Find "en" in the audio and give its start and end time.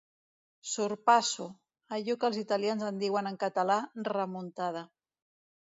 2.91-2.99, 3.35-3.39